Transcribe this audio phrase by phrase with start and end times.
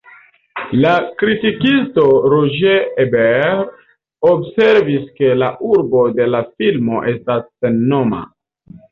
[0.83, 3.83] La kritikisto Roger Ebert
[4.29, 8.23] observis ke la urbo de la filmo estas sennoma.